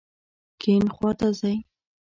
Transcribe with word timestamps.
کیڼ 0.61 0.83
خواته 0.95 1.27
ځئ 1.39 1.57